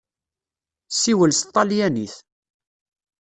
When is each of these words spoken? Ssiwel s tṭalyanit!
Ssiwel 0.91 1.31
s 1.33 1.39
tṭalyanit! 1.41 2.15